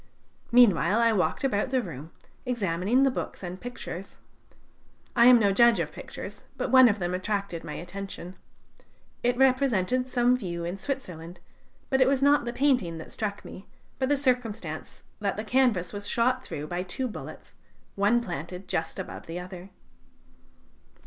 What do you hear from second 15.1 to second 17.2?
that the canvas was shot through by two